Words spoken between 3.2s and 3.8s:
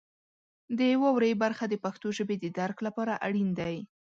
اړین دی.